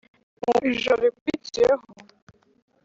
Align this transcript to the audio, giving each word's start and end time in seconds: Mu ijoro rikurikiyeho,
Mu 0.43 0.53
ijoro 0.71 1.03
rikurikiyeho, 1.07 1.85